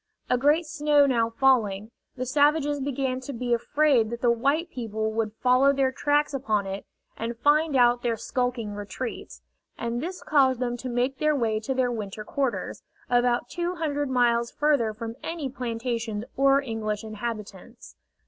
[0.31, 5.13] A great snow now falling, the savages began to be afraid that the white people
[5.13, 9.43] would follow their tracks upon it and find out their skulking retreats,
[9.77, 14.09] and this caused them to make their way to their winter quarters, about two hundred
[14.09, 17.95] miles further from any plantations or English inhabitants.